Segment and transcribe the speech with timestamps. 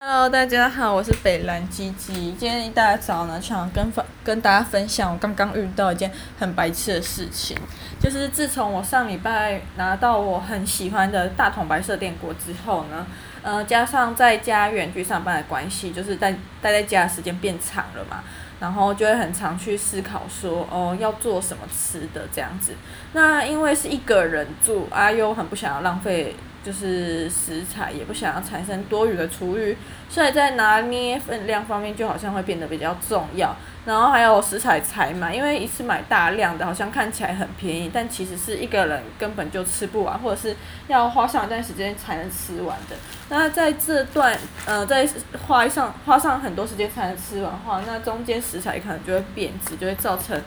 [0.00, 2.30] Hello，大家好，我是北蓝鸡鸡。
[2.34, 7.58] 今天一大早呢，想跟分跟大家分享我刚刚遇到一件很白痴的事情，
[7.98, 13.04] 就是自从我上礼拜拿到我很喜欢的大桶白色电锅之后呢，
[13.42, 16.30] 呃，加上在家远距上班的关系，就是待
[16.62, 18.22] 待在家的时间变长了嘛，
[18.60, 22.72] 然后就会很常去思考说，哦，要做什么吃的这样子。
[23.14, 26.36] 那因为是一个人住，啊，又很不想要浪费。
[26.64, 29.76] 就是食材也不想要产生多余的厨余，
[30.10, 33.56] 所以在拿捏分量方面就好像会变得比较重要。
[33.86, 40.54] 然后还有食材采买，因为一次买大量的，好像看起来很便宜，但其实是一个人根本就吃不完，或者是
[40.88, 42.96] 要花上一段时间才能吃完的。
[43.30, 45.08] 那在这段呃，在
[45.46, 50.38] 花上花上很多时间才能吃完的话，那中间食材可能就会变质，就会造成。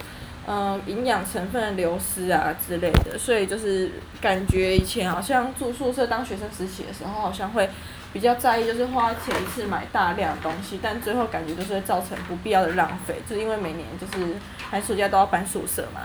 [0.47, 7.69] 嗯，营养成分流失啊之类的，所以就是感觉以前好像住宿舍当学生时期的时候，好像会
[8.11, 14.33] 比较在意，就是花钱一次买大量的东西，但最后感觉就是会造成不必要的浪费，就是因为每年就是
[14.69, 16.01] 寒暑假都要搬宿舍嘛，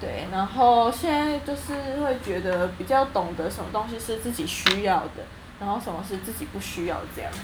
[0.00, 5.22] 对，然后现在就是会觉得比较懂得什么东西是自己需要的，
[5.60, 7.38] 然后什么是自己不需要这样子。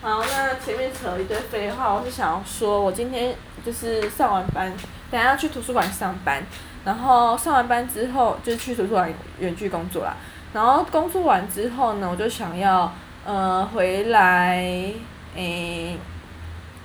[0.00, 3.34] 好，那前面扯了一堆废话，我是想要说，我今天
[3.66, 4.72] 就是上完班，
[5.10, 6.40] 等下要去图书馆上班，
[6.84, 10.16] 然后上完班之后就去图书馆远距工作啦，
[10.52, 12.92] 然后工作完之后呢，我就想要
[13.26, 14.94] 呃回来，诶、
[15.34, 15.98] 欸，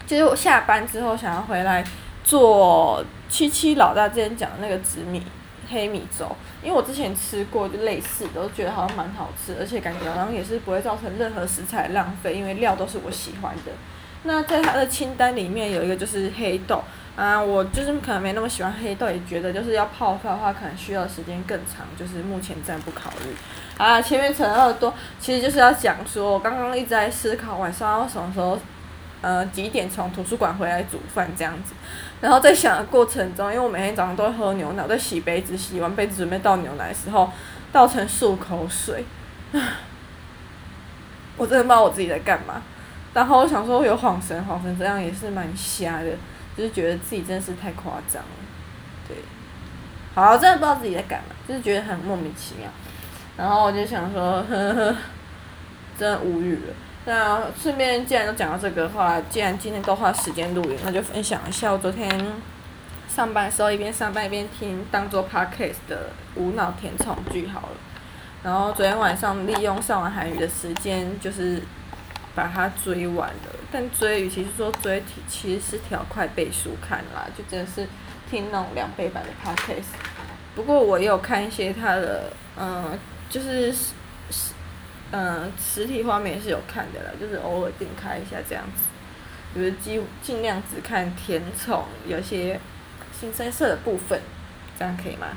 [0.07, 1.83] 就是我下班之后想要回来
[2.23, 5.23] 做七七老大之前讲的那个紫米。
[5.69, 6.27] 黑米粥，
[6.61, 13.71] 因为我之前吃过就类似的，都觉得好像蛮好吃，而且感觉好像也是不会造成任何食材浪费，因为料都是我喜欢的。
[14.23, 16.81] 那在它的清单里面有一个就是黑豆
[17.15, 23.35] 啊，我就是可能没那么喜欢黑豆，也觉得就是要泡发的话，可能需要时间更长，就是目前暂不考虑。
[23.77, 28.57] 啊，前面扯了那么多，其实就是要讲说，我刚刚一直在思考晚上要什么时候。
[29.23, 31.73] 呃，几点从图书馆回来煮饭这样子，
[32.19, 37.31] 然后在想的过程中，因为我每天早上都会喝牛奶，在洗杯子，洗完杯子准备倒牛奶的时候，
[37.71, 39.05] 倒成漱口水，
[41.37, 42.61] 我真的不知道我自己在干嘛。
[43.13, 46.09] 然后我想说，有恍神，恍神这样也是蛮瞎的，
[46.57, 48.29] 就是觉得自己真的是太夸张了，
[49.07, 49.15] 对。
[50.13, 52.69] 好，我真的不知道自己在干嘛，就是觉得很莫名其妙。
[53.37, 54.95] 然后我就想说，呵呵，
[55.97, 56.73] 真的无语了。
[57.05, 62.09] 那顺便，既然都讲到这个话，既然今天都花时间录影，那就分享一下我昨天
[63.09, 67.75] 上班的时候一边上班一边听当做 podcast 的无脑甜宠剧好了。
[68.41, 71.61] 然后昨天晚上利用上完韩语的时间，就是
[72.33, 73.55] 把它追完了。
[73.69, 77.85] 但追，与其是说追，其实是调快倍速看啦，就真的是
[78.31, 79.91] 听那种两倍版的 podcast。
[80.55, 82.97] 不过我也有看一些它的，嗯，
[83.29, 83.75] 就是。
[85.15, 88.81] 嗯，实体画面也是有看的啦，就是偶尔点开一下这样子，
[89.55, 92.59] 就是尽尽量只看甜宠，有些
[93.21, 94.19] 腥膻色的部分，
[94.75, 95.27] 这样可以吗？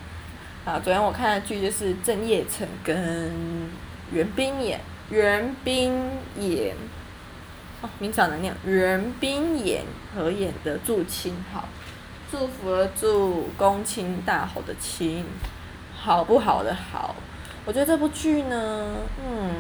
[0.65, 3.31] 啊，昨天我看的剧就是郑业成跟
[4.11, 5.93] 袁冰妍，袁冰
[6.39, 6.75] 妍，
[7.83, 11.69] 哦，名字好难念，袁冰妍合演的《祝亲好》，
[12.33, 15.27] 祝福的祝，公卿大侯的卿，
[15.95, 17.15] 好不好的好。
[17.67, 19.51] 我觉得这部剧呢，嗯，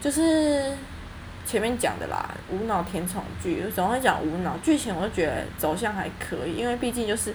[0.00, 0.76] 就是
[1.46, 7.32] 前面讲的啦，无脑甜宠剧，总会讲无脑剧情，我就觉得走向还可以，因为毕竟就是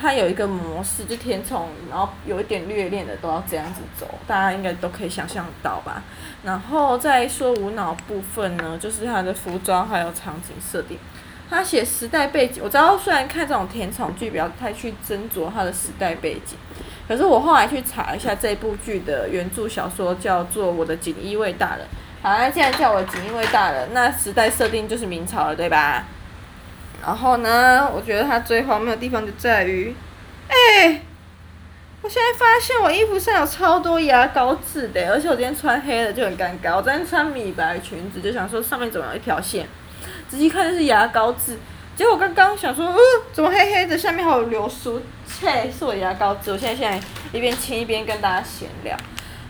[0.00, 6.02] 它有一个模式，就甜宠，然后有一点虐恋的都要这样子走，大家应该都可以想象到吧。
[6.42, 10.96] 然后再说无脑部分呢，就是它的服装还有场景设定，
[11.50, 16.56] 它写时代背景，我知道虽然看这种甜宠剧，不要太去斟酌它的时代背景。
[17.08, 21.86] 可是我后来去查一下这部剧的原著小说，叫做《我的锦衣卫大人》。
[22.22, 26.04] 好，那既然叫我的锦衣卫大人，那时代设定就是明朝了，对吧？
[27.00, 29.94] 然后呢，我觉得它最荒谬的地方就在于，
[30.48, 31.00] 哎、
[32.02, 36.76] 我现在发现我衣服上有超多牙膏渍的，而且我今天穿黑的就很尴尬。
[36.76, 39.66] 我昨天穿米白裙子，就想说上面怎么有一条线，
[40.28, 41.56] 仔细看就是牙膏渍。
[41.98, 42.96] 结果刚刚想说，呃，
[43.32, 43.98] 怎么黑黑的？
[43.98, 46.52] 下面还有流苏，切，是我牙膏痣。
[46.52, 47.06] 我现在现在
[47.36, 48.96] 一边亲一边跟大家闲聊。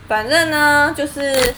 [0.07, 1.53] 反正呢，就是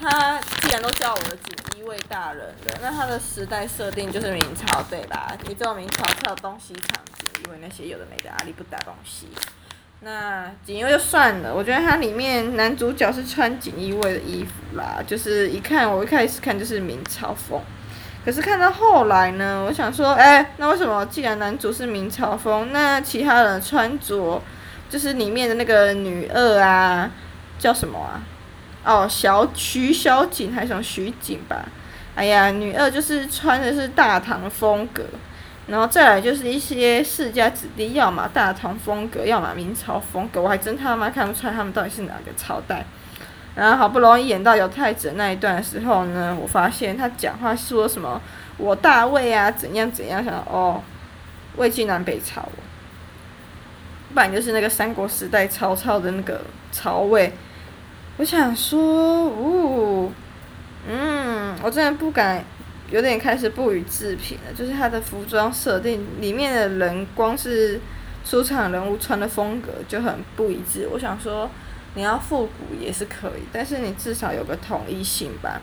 [0.00, 5.30] 他既然都叫我的锦衣卫大人了，那他的时代设定就是明朝，对吧？
[5.46, 9.28] 你知道明朝跳有东西厂锦衣卫那些有的没的阿里不打东西。
[10.00, 17.60] 那锦衣卫就算了，我觉得它里面男主角是穿锦衣卫的衣服啦，就是一看我一开始看就是明朝风。
[18.24, 24.40] 可是看到后来呢，我想说，哎、那为什么既然男主是明朝风，那其他人穿着
[24.88, 27.10] 就是里面的那个女二啊，
[27.58, 28.22] 叫什么啊？
[28.82, 31.66] 哦，小徐小景还是什么徐景吧？
[32.14, 35.02] 哎呀，女二就是穿的是大唐风格，
[35.66, 42.86] 然后再来就是一些世家子弟，要么大唐风格，要么明朝风格，我还真他妈看不出来他们到底是哪个朝代。
[43.56, 48.20] 然后好不容易演到有太子那一段的时候呢，我发现他讲话说什么
[48.58, 50.82] “我大魏啊，怎样怎样”，想哦，
[51.56, 52.48] 魏晋南北朝，
[54.12, 56.40] 不然就是那个三国时代曹操的那个
[56.72, 57.32] 曹魏。
[58.16, 60.10] 我想说，呜，
[60.88, 62.42] 嗯，我真的不敢，
[62.90, 64.52] 有点开始不予置评了。
[64.52, 67.80] 就是他的服装设定里面的人，光是
[68.24, 70.88] 出场人物穿的风格就很不一致。
[70.92, 71.48] 我想说。
[71.94, 75.60] 你要复古也是可以，但是你至少有个统一性吧。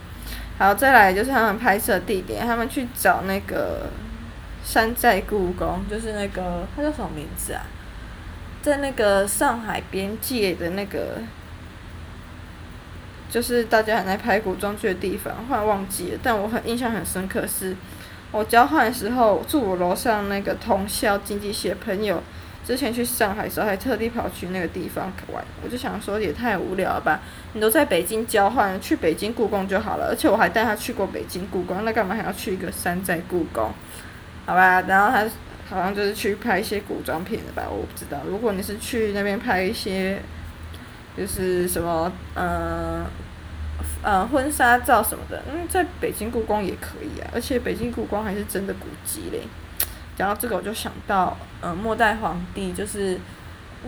[0.57, 3.89] 好，再来就是他们拍摄地点，他们去找那个
[4.63, 7.63] 山寨故宫，就是那个它叫什么名字啊？
[8.61, 11.17] 在那个上海边界的那个，
[13.29, 16.19] 就是大家还在拍古装剧的地方，后来忘记了。
[16.21, 17.75] 但我很印象很深刻是，
[18.31, 22.21] 我交换的时候住我楼上那个同校经济系朋友。
[22.65, 27.19] 之前去上海时候，还特地跑去那个地方玩，我就想说也太无聊了吧！
[27.53, 33.71] 你都在北京交换，去北京故宫就好了，而且我还带他去过北京故宫，那干嘛还要去一个山寨故宫？
[34.45, 35.27] 好吧，然后他
[35.75, 38.19] 好像就是去拍一些古装片的吧，我不知道。
[38.27, 40.21] 如果你是去那边拍一些，
[41.17, 43.03] 就是什么，嗯、
[44.03, 49.41] 呃，呃，婚纱照什么的，嗯，在北京故宫也可以啊，而且北京故宫还是真的古迹嘞。
[50.21, 53.17] 讲到这个，我就想到，嗯，末代皇帝就是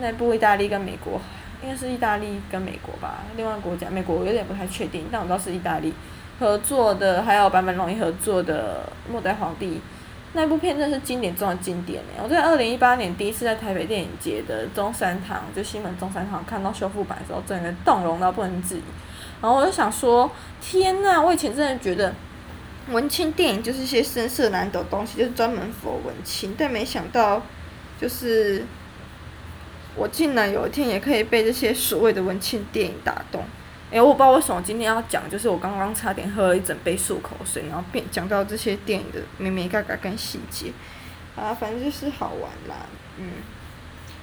[0.00, 1.20] 那部意大利跟美国，
[1.62, 5.94] 应该是意大利跟美国吧，另外国家美国我有点不太确定，但我知道是意大利
[6.40, 9.76] 合作的，还有版本龙一合作的《末代皇帝》
[10.32, 12.20] 那部片真的是经典中的经典哎！
[12.20, 18.82] 我在二零一八年第一次在台北电影节的中山堂，就西门中山堂看到修复版的时候，整个动容到不能自已。
[19.40, 20.28] 然后我就想说，
[20.60, 22.12] 天呐，我以前真的觉得。
[22.90, 27.42] 文青电影就是一些深色难懂东西，就是专门佛文青，但没想到，
[28.00, 28.64] 就是
[29.96, 33.42] 我竟然有一天也可以被这些所谓的文青电影打动。
[33.90, 40.72] 诶、我不知道为什么今天要讲，就是我刚刚差点喝了一整杯漱口水，然后变讲到这些电影的眉眉角角跟细节，
[41.36, 42.86] 啊，反正就是好玩啦。
[43.18, 43.30] 嗯，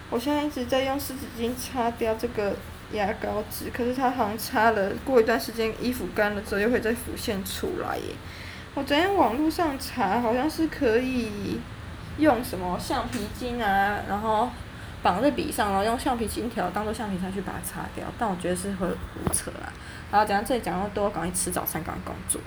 [0.09, 2.53] 我现在一直在用湿纸巾擦掉这个
[2.91, 8.03] 牙膏纸，可是它好像擦了，过一段时间衣服干了之后又会再浮现出来耶。
[8.73, 11.59] 我昨天网络上查，好像是可以
[12.17, 14.49] 用什么橡皮筋啊，然后
[15.03, 18.05] 绑在笔上，然后用橡皮筋条当做橡皮擦去把它擦掉。
[18.17, 19.67] 但我觉得是会胡扯啦。
[20.09, 22.39] 然后讲到这里讲那么多，赶紧吃早餐，赶紧工作。